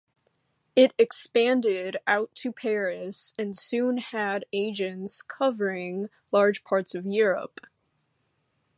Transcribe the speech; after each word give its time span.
It 0.75 0.93
expanded 0.97 1.97
out 2.07 2.33
to 2.37 2.51
Paris 2.51 3.35
and 3.37 3.55
soon 3.55 3.99
had 3.99 4.45
agents 4.51 5.21
covering 5.21 6.09
large 6.31 6.63
parts 6.63 6.95
of 6.95 7.05
Europe. 7.05 7.59